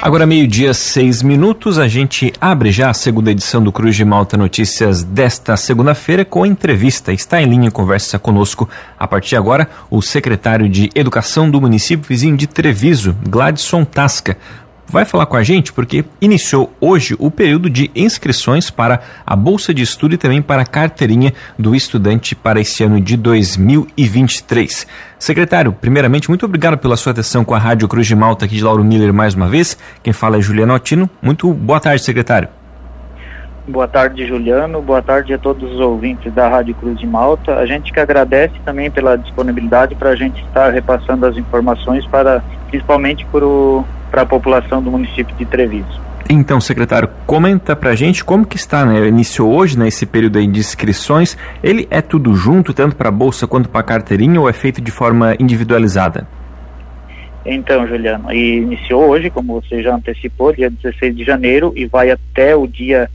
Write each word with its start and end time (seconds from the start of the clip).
Agora, 0.00 0.26
meio-dia, 0.26 0.72
seis 0.72 1.22
minutos, 1.22 1.78
a 1.78 1.88
gente 1.88 2.32
abre 2.40 2.70
já 2.70 2.90
a 2.90 2.94
segunda 2.94 3.30
edição 3.30 3.62
do 3.62 3.72
Cruz 3.72 3.96
de 3.96 4.04
Malta 4.04 4.36
Notícias 4.36 5.02
desta 5.02 5.56
segunda-feira 5.56 6.24
com 6.24 6.46
entrevista. 6.46 7.12
Está 7.12 7.42
em 7.42 7.46
linha 7.46 7.70
conversa 7.70 8.18
conosco, 8.18 8.68
a 8.98 9.06
partir 9.06 9.30
de 9.30 9.36
agora, 9.36 9.68
o 9.90 10.00
secretário 10.00 10.68
de 10.68 10.90
Educação 10.94 11.50
do 11.50 11.60
município 11.60 12.08
vizinho 12.08 12.36
de 12.36 12.46
Treviso, 12.46 13.16
Gladson 13.28 13.84
Tasca 13.84 14.36
vai 14.88 15.04
falar 15.04 15.26
com 15.26 15.36
a 15.36 15.42
gente 15.42 15.72
porque 15.72 16.04
iniciou 16.20 16.72
hoje 16.80 17.14
o 17.18 17.30
período 17.30 17.68
de 17.68 17.90
inscrições 17.94 18.70
para 18.70 19.00
a 19.26 19.36
Bolsa 19.36 19.74
de 19.74 19.82
Estudo 19.82 20.14
e 20.14 20.18
também 20.18 20.40
para 20.40 20.62
a 20.62 20.66
carteirinha 20.66 21.32
do 21.58 21.74
estudante 21.74 22.34
para 22.34 22.60
esse 22.60 22.82
ano 22.82 23.00
de 23.00 23.16
2023. 23.16 24.86
Secretário, 25.18 25.72
primeiramente, 25.72 26.28
muito 26.28 26.46
obrigado 26.46 26.78
pela 26.78 26.96
sua 26.96 27.12
atenção 27.12 27.44
com 27.44 27.54
a 27.54 27.58
Rádio 27.58 27.88
Cruz 27.88 28.06
de 28.06 28.16
Malta 28.16 28.44
aqui 28.44 28.56
de 28.56 28.64
Lauro 28.64 28.84
Miller 28.84 29.12
mais 29.12 29.34
uma 29.34 29.48
vez. 29.48 29.76
Quem 30.02 30.12
fala 30.12 30.38
é 30.38 30.40
Juliano 30.40 30.72
Altino. 30.72 31.10
Muito 31.20 31.52
boa 31.52 31.80
tarde, 31.80 32.02
secretário. 32.02 32.48
Boa 33.66 33.86
tarde, 33.86 34.26
Juliano. 34.26 34.80
Boa 34.80 35.02
tarde 35.02 35.34
a 35.34 35.38
todos 35.38 35.70
os 35.70 35.78
ouvintes 35.78 36.32
da 36.32 36.48
Rádio 36.48 36.74
Cruz 36.74 36.98
de 36.98 37.06
Malta. 37.06 37.56
A 37.56 37.66
gente 37.66 37.92
que 37.92 38.00
agradece 38.00 38.54
também 38.64 38.90
pela 38.90 39.18
disponibilidade 39.18 39.94
para 39.94 40.10
a 40.10 40.16
gente 40.16 40.42
estar 40.42 40.70
repassando 40.70 41.26
as 41.26 41.36
informações 41.36 42.06
para, 42.06 42.42
principalmente 42.70 43.26
para 43.26 43.44
o 43.44 43.84
para 44.10 44.22
a 44.22 44.26
população 44.26 44.82
do 44.82 44.90
município 44.90 45.34
de 45.36 45.44
Treviso. 45.44 46.08
Então, 46.30 46.60
secretário, 46.60 47.08
comenta 47.26 47.74
para 47.74 47.90
a 47.90 47.94
gente 47.94 48.22
como 48.22 48.44
que 48.44 48.56
está, 48.56 48.84
né? 48.84 49.06
Iniciou 49.08 49.50
hoje, 49.50 49.78
né, 49.78 49.88
esse 49.88 50.04
período 50.04 50.38
de 50.38 50.58
inscrições. 50.60 51.38
Ele 51.62 51.88
é 51.90 52.02
tudo 52.02 52.34
junto, 52.34 52.74
tanto 52.74 52.96
para 52.96 53.08
a 53.08 53.12
bolsa 53.12 53.46
quanto 53.46 53.70
para 53.70 53.80
a 53.80 53.84
carteirinha, 53.84 54.38
ou 54.38 54.48
é 54.48 54.52
feito 54.52 54.82
de 54.82 54.90
forma 54.90 55.34
individualizada? 55.40 56.28
Então, 57.46 57.86
Juliano, 57.86 58.30
iniciou 58.30 59.08
hoje, 59.08 59.30
como 59.30 59.58
você 59.62 59.82
já 59.82 59.94
antecipou, 59.94 60.52
dia 60.52 60.68
16 60.68 61.16
de 61.16 61.24
janeiro 61.24 61.72
e 61.74 61.86
vai 61.86 62.10
até 62.10 62.54
o 62.54 62.66
dia 62.66 63.08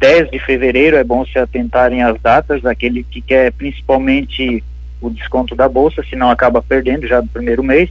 10 0.00 0.30
de 0.30 0.38
fevereiro. 0.38 0.96
É 0.96 1.04
bom 1.04 1.26
se 1.26 1.38
atentarem 1.38 2.02
às 2.02 2.18
datas, 2.22 2.64
aquele 2.64 3.04
que 3.04 3.20
quer 3.20 3.52
principalmente 3.52 4.64
o 4.98 5.10
desconto 5.10 5.54
da 5.54 5.68
bolsa, 5.68 6.02
senão 6.08 6.30
acaba 6.30 6.62
perdendo 6.62 7.06
já 7.06 7.20
no 7.20 7.28
primeiro 7.28 7.62
mês. 7.62 7.90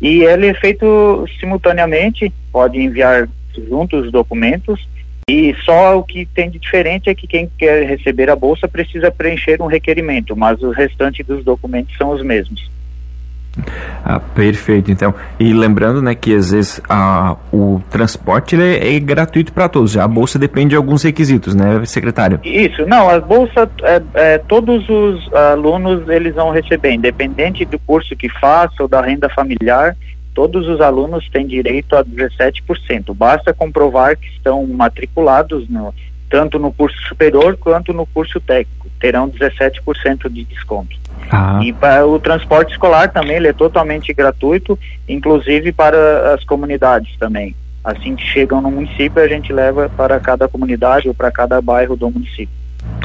E 0.00 0.22
ele 0.22 0.48
é 0.48 0.54
feito 0.54 1.24
simultaneamente, 1.40 2.32
pode 2.52 2.78
enviar 2.78 3.28
juntos 3.68 4.06
os 4.06 4.12
documentos 4.12 4.86
e 5.28 5.54
só 5.64 5.98
o 5.98 6.02
que 6.02 6.26
tem 6.26 6.50
de 6.50 6.58
diferente 6.58 7.08
é 7.08 7.14
que 7.14 7.26
quem 7.26 7.50
quer 7.56 7.86
receber 7.86 8.28
a 8.28 8.36
bolsa 8.36 8.68
precisa 8.68 9.10
preencher 9.10 9.62
um 9.62 9.66
requerimento, 9.66 10.36
mas 10.36 10.60
o 10.62 10.70
restante 10.70 11.22
dos 11.22 11.42
documentos 11.42 11.96
são 11.96 12.10
os 12.10 12.22
mesmos. 12.22 12.70
Ah, 14.04 14.20
perfeito, 14.20 14.90
então. 14.90 15.14
E 15.38 15.52
lembrando, 15.52 16.02
né, 16.02 16.14
que 16.14 16.34
às 16.34 16.50
vezes 16.50 16.80
a, 16.88 17.36
o 17.52 17.80
transporte 17.90 18.60
é, 18.60 18.96
é, 18.96 19.00
gratuito 19.00 19.52
para 19.52 19.68
todos. 19.68 19.96
A 19.96 20.06
bolsa 20.06 20.38
depende 20.38 20.70
de 20.70 20.76
alguns 20.76 21.02
requisitos, 21.02 21.54
né, 21.54 21.84
secretário? 21.84 22.40
Isso, 22.44 22.84
não, 22.86 23.08
a 23.08 23.20
bolsa, 23.20 23.70
é, 23.82 24.02
é, 24.14 24.38
todos 24.38 24.88
os 24.88 25.32
alunos 25.32 26.08
eles 26.08 26.34
vão 26.34 26.50
receber, 26.50 26.92
independente 26.92 27.64
do 27.64 27.78
curso 27.78 28.16
que 28.16 28.28
faça 28.28 28.82
ou 28.82 28.88
da 28.88 29.00
renda 29.00 29.28
familiar, 29.28 29.96
todos 30.34 30.66
os 30.68 30.80
alunos 30.80 31.28
têm 31.30 31.46
direito 31.46 31.94
a 31.96 32.04
17%. 32.04 33.14
Basta 33.14 33.54
comprovar 33.54 34.16
que 34.16 34.26
estão 34.26 34.66
matriculados 34.66 35.68
no, 35.68 35.94
tanto 36.34 36.58
no 36.58 36.72
curso 36.72 37.00
superior 37.06 37.56
quanto 37.56 37.92
no 37.92 38.04
curso 38.06 38.40
técnico. 38.40 38.88
Terão 38.98 39.30
17% 39.30 40.28
de 40.28 40.44
desconto. 40.44 40.96
Ah. 41.30 41.60
E 41.62 41.72
para 41.72 42.04
o 42.04 42.18
transporte 42.18 42.72
escolar 42.72 43.08
também 43.12 43.36
ele 43.36 43.46
é 43.46 43.52
totalmente 43.52 44.12
gratuito, 44.12 44.76
inclusive 45.08 45.70
para 45.70 46.34
as 46.34 46.42
comunidades 46.42 47.16
também. 47.20 47.54
Assim 47.84 48.16
que 48.16 48.24
chegam 48.24 48.60
no 48.60 48.68
município, 48.68 49.22
a 49.22 49.28
gente 49.28 49.52
leva 49.52 49.88
para 49.96 50.18
cada 50.18 50.48
comunidade 50.48 51.06
ou 51.06 51.14
para 51.14 51.30
cada 51.30 51.62
bairro 51.62 51.94
do 51.94 52.10
município. 52.10 52.48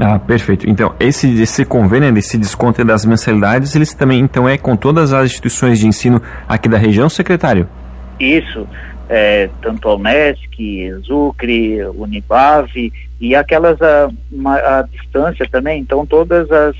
Ah, 0.01 0.17
perfeito. 0.17 0.67
Então, 0.67 0.95
esse, 0.99 1.39
esse 1.39 1.63
convênio, 1.63 2.17
esse 2.17 2.35
desconto 2.35 2.83
das 2.83 3.05
mensalidades, 3.05 3.75
eles 3.75 3.93
também, 3.93 4.19
então, 4.21 4.49
é 4.49 4.57
com 4.57 4.75
todas 4.75 5.13
as 5.13 5.25
instituições 5.25 5.77
de 5.77 5.85
ensino 5.85 6.19
aqui 6.47 6.67
da 6.67 6.77
região, 6.77 7.07
secretário? 7.09 7.69
Isso, 8.19 8.67
é, 9.09 9.49
tanto 9.61 9.89
a 9.89 9.95
Unesc, 9.95 10.39
Zucre, 11.03 11.83
Unibave 11.95 12.93
e 13.19 13.35
aquelas 13.35 13.81
a, 13.81 14.09
a, 14.45 14.79
a 14.79 14.81
distância 14.83 15.47
também, 15.51 15.81
então 15.81 16.05
todas 16.05 16.49
as 16.51 16.75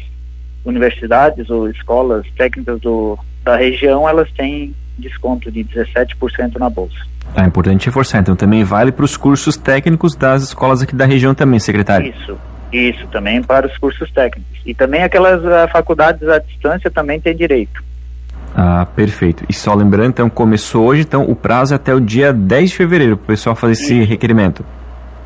universidades 0.64 1.50
ou 1.50 1.70
escolas 1.70 2.26
técnicas 2.38 2.80
do, 2.80 3.18
da 3.44 3.56
região, 3.56 4.08
elas 4.08 4.32
têm 4.34 4.76
desconto 4.98 5.52
de 5.52 5.64
17% 5.64 6.58
na 6.60 6.70
bolsa. 6.70 6.98
É 7.36 7.42
importante 7.44 7.86
reforçar, 7.86 8.20
então 8.20 8.36
também 8.36 8.64
vale 8.64 8.92
para 8.92 9.06
os 9.06 9.16
cursos 9.18 9.56
técnicos 9.56 10.16
das 10.16 10.44
escolas 10.44 10.82
aqui 10.82 10.96
da 10.96 11.06
região 11.06 11.34
também, 11.34 11.60
secretário? 11.60 12.14
Isso, 12.14 12.38
isso, 12.72 13.08
também 13.08 13.42
para 13.42 13.68
os 13.68 13.78
cursos 13.78 14.12
técnicos. 14.12 14.60
E 14.66 14.74
também 14.74 15.04
aquelas 15.04 15.42
uh, 15.44 15.72
faculdades 15.72 16.28
à 16.28 16.40
distância 16.40 16.92
também 16.92 17.20
têm 17.20 17.36
direito. 17.36 17.84
Ah, 18.56 18.88
perfeito. 18.96 19.46
E 19.48 19.54
só 19.54 19.74
lembrando, 19.74 20.10
então, 20.10 20.30
começou 20.30 20.88
hoje, 20.88 21.02
então 21.02 21.24
o 21.24 21.36
prazo 21.36 21.74
é 21.74 21.76
até 21.76 21.94
o 21.94 22.00
dia 22.00 22.34
10 22.34 22.72
de 22.72 22.76
fevereiro 22.76 23.18
para 23.18 23.24
o 23.24 23.28
pessoal 23.28 23.56
fazer 23.56 23.74
esse 23.74 24.04
requerimento 24.04 24.66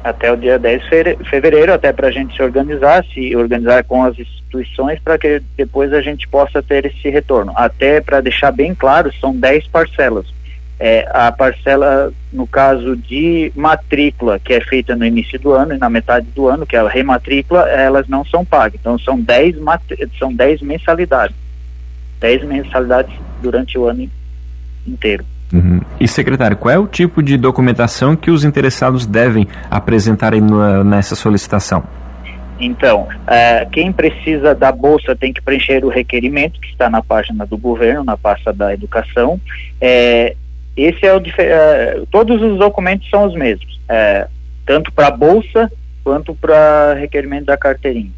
até 0.03 0.31
o 0.31 0.35
dia 0.35 0.59
10 0.59 0.83
de 0.83 1.23
fevereiro, 1.29 1.73
até 1.73 1.93
para 1.93 2.09
a 2.09 2.11
gente 2.11 2.35
se 2.35 2.43
organizar, 2.43 3.03
se 3.13 3.35
organizar 3.35 3.83
com 3.85 4.03
as 4.03 4.19
instituições 4.19 4.99
para 4.99 5.17
que 5.17 5.41
depois 5.55 5.93
a 5.93 6.01
gente 6.01 6.27
possa 6.27 6.61
ter 6.61 6.85
esse 6.85 7.09
retorno. 7.09 7.53
Até 7.55 8.01
para 8.01 8.19
deixar 8.19 8.51
bem 8.51 8.75
claro, 8.75 9.11
são 9.19 9.33
10 9.33 9.67
parcelas. 9.67 10.25
É, 10.79 11.07
a 11.13 11.31
parcela, 11.31 12.11
no 12.33 12.45
caso 12.45 12.97
de 12.97 13.53
matrícula, 13.55 14.37
que 14.39 14.53
é 14.53 14.59
feita 14.59 14.95
no 14.95 15.05
início 15.05 15.39
do 15.39 15.53
ano 15.53 15.73
e 15.73 15.77
na 15.77 15.89
metade 15.89 16.27
do 16.35 16.47
ano, 16.47 16.65
que 16.65 16.75
é 16.75 16.79
a 16.79 16.89
rematrícula, 16.89 17.69
elas 17.69 18.07
não 18.09 18.25
são 18.25 18.43
pagas. 18.43 18.79
Então 18.81 18.99
são 18.99 19.19
10, 19.21 19.55
são 20.19 20.33
10 20.33 20.61
mensalidades. 20.61 21.42
10 22.23 22.45
mensalidades 22.45 23.13
durante 23.41 23.77
o 23.77 23.85
ano 23.85 24.09
inteiro. 24.87 25.25
Uhum. 25.51 25.81
E 25.99 26.07
secretário, 26.07 26.55
qual 26.55 26.73
é 26.73 26.79
o 26.79 26.87
tipo 26.87 27.21
de 27.21 27.37
documentação 27.37 28.15
que 28.15 28.31
os 28.31 28.45
interessados 28.45 29.05
devem 29.05 29.45
apresentar 29.69 30.31
nessa 30.85 31.15
solicitação? 31.15 31.83
Então, 32.57 33.09
uh, 33.09 33.69
quem 33.71 33.91
precisa 33.91 34.55
da 34.55 34.71
bolsa 34.71 35.15
tem 35.17 35.33
que 35.33 35.41
preencher 35.41 35.83
o 35.83 35.89
requerimento 35.89 36.61
que 36.61 36.69
está 36.69 36.89
na 36.89 37.03
página 37.03 37.45
do 37.45 37.57
governo, 37.57 38.05
na 38.05 38.15
pasta 38.15 38.53
da 38.53 38.73
educação. 38.73 39.33
Uh, 39.33 40.35
esse 40.77 41.05
é 41.05 41.13
o 41.13 41.17
uh, 41.17 42.05
todos 42.09 42.41
os 42.41 42.57
documentos 42.57 43.09
são 43.09 43.25
os 43.25 43.35
mesmos, 43.35 43.79
tanto 44.65 44.91
para 44.93 45.07
a 45.07 45.11
bolsa 45.11 45.69
quanto 46.03 46.33
para 46.33 46.93
requerimento 46.93 47.45
da 47.45 47.57
carteirinha. 47.57 48.11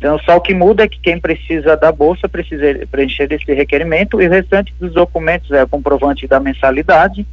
Então, 0.00 0.18
só 0.20 0.38
o 0.38 0.40
que 0.40 0.54
muda 0.54 0.84
é 0.84 0.88
que 0.88 0.98
quem 0.98 1.20
precisa 1.20 1.76
da 1.76 1.92
bolsa 1.92 2.26
precisa 2.26 2.86
preencher 2.90 3.30
esse 3.30 3.52
requerimento 3.52 4.18
e 4.18 4.26
o 4.26 4.30
restante 4.30 4.72
dos 4.80 4.94
documentos 4.94 5.50
é 5.50 5.62
o 5.62 5.68
comprovante 5.68 6.26
da 6.26 6.40
mensalidade, 6.40 7.26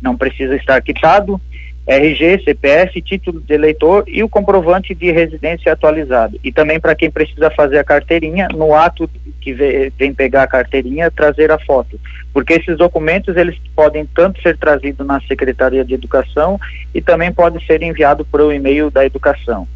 não 0.00 0.16
precisa 0.16 0.56
estar 0.56 0.80
quitado, 0.80 1.38
RG, 1.86 2.42
CPF, 2.42 3.02
título 3.02 3.42
de 3.42 3.52
eleitor 3.52 4.04
e 4.06 4.22
o 4.22 4.28
comprovante 4.28 4.94
de 4.94 5.12
residência 5.12 5.70
atualizado. 5.70 6.40
E 6.42 6.50
também 6.50 6.80
para 6.80 6.94
quem 6.94 7.10
precisa 7.10 7.50
fazer 7.50 7.76
a 7.76 7.84
carteirinha, 7.84 8.48
no 8.54 8.74
ato 8.74 9.06
que 9.38 9.52
vem 9.52 10.14
pegar 10.14 10.44
a 10.44 10.48
carteirinha, 10.48 11.10
trazer 11.10 11.50
a 11.50 11.58
foto. 11.58 12.00
Porque 12.32 12.54
esses 12.54 12.78
documentos, 12.78 13.36
eles 13.36 13.54
podem 13.76 14.06
tanto 14.06 14.40
ser 14.40 14.56
trazidos 14.56 15.06
na 15.06 15.20
Secretaria 15.28 15.84
de 15.84 15.92
Educação 15.92 16.58
e 16.94 17.02
também 17.02 17.30
podem 17.30 17.62
ser 17.66 17.82
enviados 17.82 18.26
por 18.26 18.40
o 18.40 18.50
e-mail 18.50 18.90
da 18.90 19.04
Educação. 19.04 19.68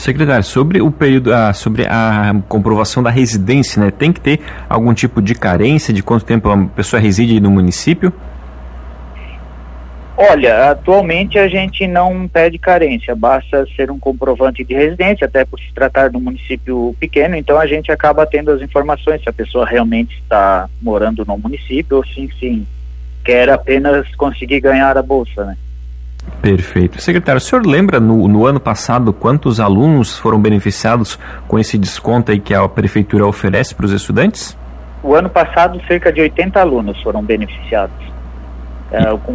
Secretário, 0.00 0.42
sobre 0.42 0.80
o 0.80 0.90
período, 0.90 1.32
ah, 1.32 1.52
sobre 1.52 1.86
a 1.86 2.34
comprovação 2.48 3.02
da 3.02 3.10
residência, 3.10 3.82
né? 3.82 3.90
Tem 3.90 4.12
que 4.12 4.20
ter 4.20 4.40
algum 4.68 4.94
tipo 4.94 5.20
de 5.20 5.34
carência 5.34 5.92
de 5.92 6.02
quanto 6.02 6.24
tempo 6.24 6.48
a 6.48 6.66
pessoa 6.68 7.00
reside 7.00 7.38
no 7.38 7.50
município? 7.50 8.12
Olha, 10.16 10.70
atualmente 10.70 11.38
a 11.38 11.48
gente 11.48 11.86
não 11.86 12.28
pede 12.28 12.58
carência, 12.58 13.14
basta 13.14 13.66
ser 13.74 13.90
um 13.90 13.98
comprovante 13.98 14.62
de 14.62 14.74
residência, 14.74 15.26
até 15.26 15.46
por 15.46 15.58
se 15.58 15.72
tratar 15.72 16.10
de 16.10 16.16
um 16.18 16.20
município 16.20 16.94
pequeno, 17.00 17.36
então 17.36 17.58
a 17.58 17.66
gente 17.66 17.90
acaba 17.90 18.26
tendo 18.26 18.50
as 18.50 18.60
informações 18.60 19.22
se 19.22 19.30
a 19.30 19.32
pessoa 19.32 19.64
realmente 19.64 20.14
está 20.16 20.68
morando 20.82 21.24
no 21.24 21.38
município 21.38 21.96
ou 21.96 22.06
sim, 22.06 22.28
sim, 22.38 22.66
quer 23.24 23.48
apenas 23.48 24.14
conseguir 24.14 24.60
ganhar 24.60 24.98
a 24.98 25.02
bolsa, 25.02 25.44
né? 25.44 25.56
Perfeito. 26.40 27.00
Secretário, 27.00 27.38
o 27.38 27.40
senhor 27.40 27.66
lembra 27.66 28.00
no, 28.00 28.26
no, 28.26 28.46
ano 28.46 28.58
passado 28.58 29.12
quantos 29.12 29.60
alunos 29.60 30.18
foram 30.18 30.40
beneficiados 30.40 31.18
com 31.46 31.58
esse 31.58 31.76
desconto 31.76 32.32
aí 32.32 32.40
que 32.40 32.54
a 32.54 32.66
prefeitura 32.68 33.26
oferece 33.26 33.74
para 33.74 33.84
os 33.84 33.92
estudantes? 33.92 34.56
O 35.02 35.14
ano 35.14 35.28
passado, 35.28 35.80
cerca 35.86 36.12
de 36.12 36.20
80 36.20 36.60
alunos 36.60 37.00
foram 37.02 37.22
beneficiados, 37.22 37.94
é, 38.90 39.04
com 39.24 39.32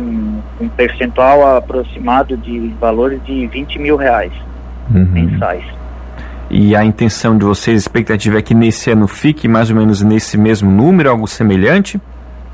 um 0.59 0.69
percentual 0.69 1.57
aproximado 1.57 2.35
de 2.37 2.73
valores 2.79 3.23
de 3.23 3.47
20 3.47 3.79
mil 3.79 3.95
reais 3.95 4.31
uhum. 4.93 5.05
mensais. 5.05 5.63
E 6.49 6.75
a 6.75 6.83
intenção 6.85 7.37
de 7.37 7.45
vocês, 7.45 7.75
a 7.75 7.79
expectativa 7.79 8.37
é 8.37 8.41
que 8.41 8.53
nesse 8.53 8.91
ano 8.91 9.07
fique 9.07 9.47
mais 9.47 9.69
ou 9.69 9.75
menos 9.75 10.01
nesse 10.01 10.37
mesmo 10.37 10.69
número, 10.69 11.09
algo 11.09 11.27
semelhante? 11.27 11.99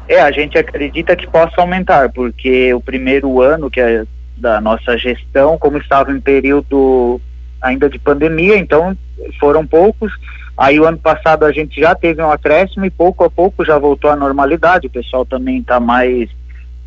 É, 0.07 0.21
a 0.21 0.31
gente 0.31 0.57
acredita 0.57 1.15
que 1.15 1.27
possa 1.27 1.59
aumentar, 1.59 2.09
porque 2.09 2.73
o 2.73 2.81
primeiro 2.81 3.41
ano 3.41 3.69
que 3.69 3.79
é 3.79 4.03
da 4.41 4.59
nossa 4.59 4.97
gestão, 4.97 5.57
como 5.57 5.77
estava 5.77 6.11
em 6.11 6.19
período 6.19 7.21
ainda 7.61 7.87
de 7.89 7.99
pandemia, 7.99 8.57
então 8.57 8.97
foram 9.39 9.65
poucos. 9.65 10.11
Aí 10.57 10.79
o 10.79 10.85
ano 10.85 10.97
passado 10.97 11.45
a 11.45 11.51
gente 11.51 11.79
já 11.79 11.95
teve 11.95 12.21
um 12.21 12.31
acréscimo 12.31 12.85
e 12.85 12.89
pouco 12.89 13.23
a 13.23 13.29
pouco 13.29 13.63
já 13.63 13.77
voltou 13.77 14.09
à 14.09 14.15
normalidade. 14.15 14.87
O 14.87 14.91
pessoal 14.91 15.25
também 15.25 15.59
está 15.59 15.79
mais 15.79 16.29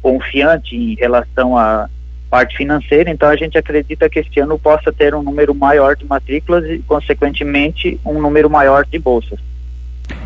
confiante 0.02 0.76
em 0.76 0.94
relação 0.96 1.56
à 1.56 1.88
parte 2.28 2.56
financeira, 2.56 3.08
então 3.10 3.28
a 3.28 3.36
gente 3.36 3.56
acredita 3.56 4.10
que 4.10 4.18
este 4.18 4.40
ano 4.40 4.58
possa 4.58 4.92
ter 4.92 5.14
um 5.14 5.22
número 5.22 5.54
maior 5.54 5.94
de 5.94 6.04
matrículas 6.04 6.64
e, 6.68 6.80
consequentemente, 6.80 8.00
um 8.04 8.20
número 8.20 8.50
maior 8.50 8.84
de 8.84 8.98
bolsas. 8.98 9.38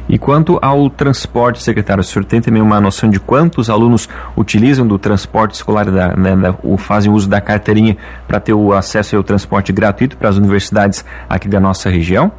E 0.08 0.16
quanto 0.18 0.58
ao 0.62 0.88
transporte, 0.88 1.62
secretário, 1.62 2.00
o 2.00 2.04
senhor 2.04 2.24
tem 2.24 2.40
também 2.40 2.62
uma 2.62 2.80
noção 2.80 3.10
de 3.10 3.20
quantos 3.20 3.68
alunos 3.68 4.08
utilizam 4.36 4.86
do 4.86 4.98
transporte 4.98 5.54
escolar, 5.54 5.90
da, 5.90 6.16
né, 6.16 6.34
da, 6.34 6.54
fazem 6.78 7.12
uso 7.12 7.28
da 7.28 7.40
carteirinha 7.40 7.96
para 8.26 8.40
ter 8.40 8.54
o 8.54 8.72
acesso 8.72 9.16
ao 9.16 9.22
transporte 9.22 9.70
gratuito 9.70 10.16
para 10.16 10.30
as 10.30 10.38
universidades 10.38 11.04
aqui 11.28 11.46
da 11.46 11.60
nossa 11.60 11.90
região? 11.90 12.32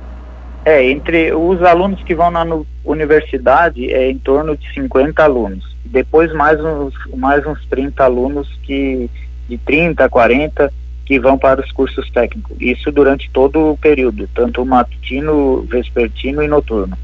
É, 0.66 0.90
entre 0.90 1.32
os 1.34 1.62
alunos 1.62 2.02
que 2.04 2.16
vão 2.16 2.32
na 2.32 2.44
universidade 2.84 3.92
é 3.92 4.10
em 4.10 4.18
torno 4.18 4.58
de 4.58 4.74
50 4.74 5.24
alunos. 5.24 5.64
Depois 5.86 6.34
mais 6.34 6.60
uns, 6.60 6.94
mais 7.16 7.46
uns 7.46 7.64
30 7.68 8.04
alunos 8.04 8.48
que 8.64 9.10
de 9.48 9.58
30 9.60 10.06
a 10.06 10.10
40 10.10 10.72
que 11.06 11.20
vão 11.20 11.38
para 11.38 11.62
os 11.62 11.72
cursos 11.72 12.10
técnicos. 12.12 12.56
Isso 12.60 12.92
durante 12.92 13.30
todo 13.32 13.72
o 13.72 13.78
período, 13.78 14.30
tanto 14.34 14.66
matutino, 14.66 15.62
vespertino 15.64 16.44
e 16.44 16.48
noturno. 16.48 16.96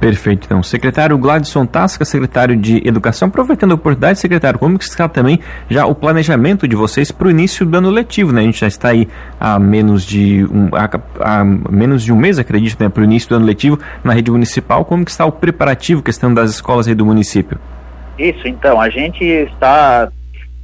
Perfeito. 0.00 0.44
Então, 0.44 0.62
secretário 0.62 1.18
Gladson 1.18 1.66
Tasca, 1.66 2.04
secretário 2.04 2.56
de 2.56 2.86
Educação, 2.86 3.28
aproveitando 3.28 3.72
a 3.72 3.74
oportunidade, 3.74 4.20
secretário, 4.20 4.58
como 4.58 4.78
que 4.78 4.84
está 4.84 5.08
também 5.08 5.40
já 5.68 5.86
o 5.86 5.94
planejamento 5.94 6.68
de 6.68 6.76
vocês 6.76 7.10
para 7.10 7.26
o 7.26 7.30
início 7.30 7.66
do 7.66 7.76
ano 7.76 7.90
letivo, 7.90 8.32
né? 8.32 8.42
A 8.42 8.44
gente 8.44 8.60
já 8.60 8.68
está 8.68 8.90
aí 8.90 9.08
há 9.40 9.58
menos 9.58 10.04
de 10.04 10.44
um, 10.44 10.68
há, 10.72 10.88
há 11.20 11.44
menos 11.44 12.04
de 12.04 12.12
um 12.12 12.16
mês, 12.16 12.38
acredito, 12.38 12.80
né, 12.80 12.88
para 12.88 13.00
o 13.00 13.04
início 13.04 13.28
do 13.28 13.36
ano 13.36 13.46
letivo 13.46 13.78
na 14.04 14.12
rede 14.12 14.30
municipal. 14.30 14.84
Como 14.84 15.04
que 15.04 15.10
está 15.10 15.26
o 15.26 15.32
preparativo, 15.32 16.00
questão 16.00 16.32
das 16.32 16.50
escolas 16.50 16.86
aí 16.86 16.94
do 16.94 17.04
município? 17.04 17.58
Isso, 18.16 18.46
então, 18.46 18.80
a 18.80 18.88
gente 18.90 19.24
está 19.24 20.08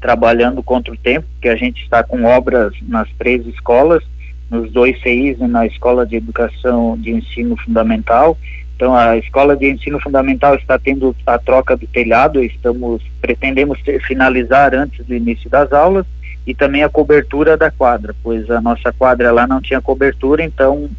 trabalhando 0.01 0.63
contra 0.63 0.93
o 0.93 0.97
tempo, 0.97 1.27
que 1.41 1.49
a 1.49 1.57
gente 1.57 1.83
está 1.83 2.05
com 2.05 2.25
obras 2.25 2.73
nas 2.83 3.09
três 3.19 3.45
escolas, 3.47 4.05
nos 4.51 4.71
dois 4.73 5.01
CIs 5.03 5.39
e 5.41 5.47
na 5.47 5.67
Escola 5.67 6.07
de 6.07 6.17
Educação 6.17 6.97
de 6.99 7.11
Ensino 7.11 7.57
Fundamental. 7.57 8.37
Então, 8.77 8.95
a 8.95 9.17
Escola 9.17 9.57
de 9.57 9.71
Ensino 9.71 10.01
Fundamental 10.01 10.55
está 10.57 10.79
tendo 10.79 11.15
a 11.27 11.39
troca 11.39 11.77
do 11.77 11.87
telhado, 11.87 12.43
estamos 12.43 13.03
pretendemos 13.21 13.79
finalizar 14.07 14.75
antes 14.75 15.05
do 15.07 15.15
início 15.15 15.49
das 15.49 15.73
aulas 15.73 16.05
e 16.47 16.55
também 16.55 16.83
a 16.83 16.89
cobertura 16.89 17.57
da 17.57 17.71
quadra, 17.71 18.15
pois 18.23 18.51
a 18.51 18.61
nossa 18.61 18.93
quadra 18.93 19.33
lá 19.33 19.47
não 19.47 19.61
tinha 19.61 19.81
cobertura, 19.81 20.43
então 20.43 20.91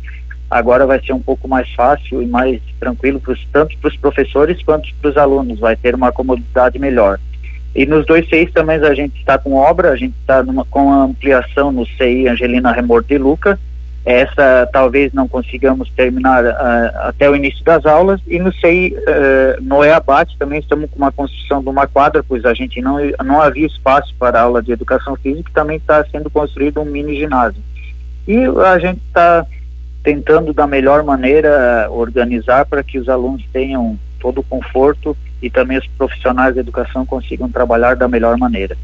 agora 0.50 0.86
vai 0.86 1.04
ser 1.04 1.14
um 1.14 1.22
pouco 1.22 1.48
mais 1.48 1.72
fácil 1.74 2.22
e 2.22 2.26
mais 2.26 2.62
tranquilo 2.80 3.20
pros, 3.20 3.46
tanto 3.52 3.78
para 3.78 3.90
os 3.90 3.98
professores 3.98 4.64
quanto 4.64 4.90
para 5.02 5.12
os 5.12 5.18
alunos, 5.18 5.60
vai 5.60 5.76
ter 5.76 5.94
uma 5.94 6.12
comodidade 6.12 6.80
melhor. 6.80 7.20
E 7.76 7.86
nos 7.86 8.06
dois 8.06 8.28
CIs 8.30 8.54
também 8.54 8.78
a 8.78 8.94
gente 8.94 9.20
está 9.20 9.38
com 9.38 9.56
obra, 9.56 9.92
a 9.92 9.96
gente 9.98 10.16
está 10.22 10.42
com 10.70 10.94
ampliação 10.94 11.74
no 11.74 11.86
CI 11.86 12.26
Angelina 12.26 12.72
Remor 12.72 13.04
de 13.04 13.18
Luca. 13.18 13.60
Essa 14.06 14.70
talvez 14.72 15.12
não 15.12 15.28
consigamos 15.28 15.90
terminar 15.90 16.46
uh, 16.46 17.08
até 17.08 17.30
o 17.30 17.36
início 17.36 17.62
das 17.66 17.86
aulas. 17.86 18.22
E 18.28 18.40
no 18.40 18.54
CI 18.54 18.96
uh, 18.96 19.62
Noé 19.62 19.92
Abate 19.92 20.38
também 20.38 20.60
estamos 20.60 20.90
com 20.90 20.96
uma 20.96 21.12
construção 21.12 21.62
de 21.62 21.68
uma 21.68 21.86
quadra, 21.86 22.24
pois 22.24 22.46
a 22.46 22.54
gente 22.54 22.80
não, 22.82 22.98
não 23.26 23.42
havia 23.42 23.68
espaço 23.68 24.16
para 24.18 24.40
aula 24.40 24.64
de 24.64 24.72
educação 24.72 25.18
física, 25.18 25.52
também 25.54 25.76
está 25.76 26.06
sendo 26.06 26.30
construído 26.30 26.80
um 26.80 26.86
mini 26.86 27.18
ginásio. 27.18 27.62
E 28.26 28.38
a 28.66 28.80
gente 28.80 29.02
está 29.08 29.46
tentando 30.02 30.54
da 30.54 30.66
melhor 30.66 31.04
maneira 31.04 31.90
organizar 31.90 32.66
para 32.68 32.84
que 32.84 32.98
os 32.98 33.10
alunos 33.10 33.44
tenham 33.52 34.00
todo 34.20 34.40
o 34.40 34.44
conforto 34.44 35.18
e 35.42 35.50
também 35.50 35.78
os 35.78 35.88
profissionais 35.88 36.56
da 36.56 36.62
educação 36.62 37.06
consigam 37.06 37.50
trabalhar 37.50 37.96
da 37.96 38.08
melhor 38.08 38.38
maneira. 38.38 38.76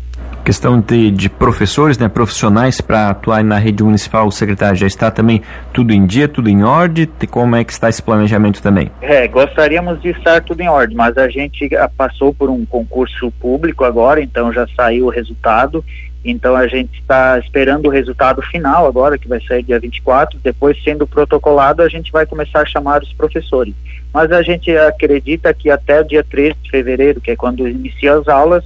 Questão 0.43 0.79
de, 0.79 1.11
de 1.11 1.29
professores, 1.29 1.97
né, 1.97 2.07
profissionais 2.07 2.81
para 2.81 3.09
atuar 3.09 3.43
na 3.43 3.57
rede 3.57 3.83
municipal, 3.83 4.25
o 4.25 4.31
secretário 4.31 4.75
já 4.75 4.87
está 4.87 5.11
também 5.11 5.41
tudo 5.71 5.93
em 5.93 6.05
dia, 6.05 6.27
tudo 6.27 6.49
em 6.49 6.63
ordem? 6.63 7.07
Como 7.29 7.55
é 7.55 7.63
que 7.63 7.71
está 7.71 7.89
esse 7.89 8.01
planejamento 8.01 8.61
também? 8.61 8.91
É, 9.01 9.27
gostaríamos 9.27 10.01
de 10.01 10.09
estar 10.09 10.41
tudo 10.41 10.61
em 10.61 10.67
ordem, 10.67 10.97
mas 10.97 11.17
a 11.17 11.29
gente 11.29 11.69
passou 11.95 12.33
por 12.33 12.49
um 12.49 12.65
concurso 12.65 13.31
público 13.39 13.83
agora, 13.83 14.21
então 14.21 14.51
já 14.51 14.67
saiu 14.75 15.05
o 15.05 15.09
resultado 15.09 15.83
então 16.23 16.55
a 16.55 16.67
gente 16.67 16.99
está 16.99 17.39
esperando 17.39 17.87
o 17.87 17.89
resultado 17.89 18.41
final 18.43 18.85
agora, 18.85 19.17
que 19.17 19.27
vai 19.27 19.41
sair 19.41 19.63
dia 19.63 19.79
24. 19.79 20.39
Depois, 20.43 20.81
sendo 20.83 21.07
protocolado, 21.07 21.81
a 21.81 21.89
gente 21.89 22.11
vai 22.11 22.25
começar 22.25 22.61
a 22.61 22.65
chamar 22.65 23.01
os 23.01 23.11
professores. 23.13 23.73
Mas 24.13 24.31
a 24.31 24.43
gente 24.43 24.69
acredita 24.77 25.53
que 25.53 25.69
até 25.69 26.01
o 26.01 26.07
dia 26.07 26.23
13 26.23 26.55
de 26.61 26.69
fevereiro, 26.69 27.19
que 27.19 27.31
é 27.31 27.35
quando 27.35 27.67
inicia 27.67 28.15
as 28.15 28.27
aulas, 28.27 28.63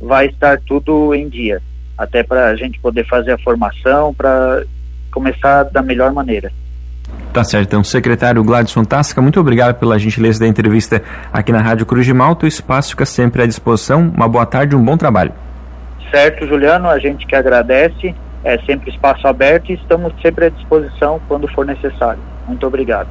vai 0.00 0.26
estar 0.26 0.60
tudo 0.60 1.14
em 1.14 1.28
dia. 1.28 1.60
Até 1.98 2.22
para 2.22 2.46
a 2.46 2.56
gente 2.56 2.78
poder 2.78 3.06
fazer 3.06 3.32
a 3.32 3.38
formação, 3.38 4.14
para 4.14 4.64
começar 5.10 5.64
da 5.64 5.82
melhor 5.82 6.12
maneira. 6.12 6.52
Tá 7.32 7.42
certo, 7.42 7.68
então, 7.68 7.84
secretário 7.84 8.42
Gladson 8.44 8.84
Tasca, 8.84 9.20
muito 9.20 9.40
obrigado 9.40 9.78
pela 9.78 9.98
gentileza 9.98 10.40
da 10.40 10.46
entrevista 10.46 11.02
aqui 11.32 11.50
na 11.50 11.60
Rádio 11.60 11.84
Cruz 11.84 12.06
de 12.06 12.12
Malta. 12.12 12.44
O 12.44 12.48
espaço 12.48 12.90
fica 12.90 13.04
sempre 13.04 13.42
à 13.42 13.46
disposição. 13.46 14.12
Uma 14.14 14.28
boa 14.28 14.46
tarde, 14.46 14.76
um 14.76 14.84
bom 14.84 14.96
trabalho. 14.96 15.32
Certo, 16.12 16.46
Juliano, 16.46 16.90
a 16.90 16.98
gente 16.98 17.26
que 17.26 17.34
agradece, 17.34 18.14
é 18.44 18.58
sempre 18.66 18.90
espaço 18.90 19.26
aberto 19.26 19.70
e 19.70 19.74
estamos 19.74 20.12
sempre 20.20 20.44
à 20.44 20.48
disposição 20.50 21.18
quando 21.26 21.48
for 21.48 21.64
necessário. 21.64 22.22
Muito 22.46 22.66
obrigado. 22.66 23.08